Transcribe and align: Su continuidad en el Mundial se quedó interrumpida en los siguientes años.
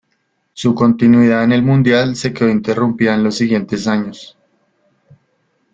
Su 0.53 0.73
continuidad 0.73 1.43
en 1.43 1.51
el 1.51 1.61
Mundial 1.61 2.15
se 2.15 2.33
quedó 2.33 2.49
interrumpida 2.49 3.13
en 3.13 3.23
los 3.23 3.35
siguientes 3.37 3.85
años. 3.85 4.35